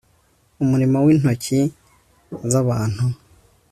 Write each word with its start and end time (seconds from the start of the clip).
umurimo 0.63 0.97
w 1.05 1.07
intoki 1.13 1.59
z 2.51 2.53
abantu 2.61 3.05